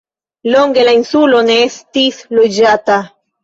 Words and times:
Longe 0.53 0.85
la 0.87 0.95
insulo 1.01 1.43
ne 1.51 1.59
estis 1.67 2.21
loĝata. 2.41 3.01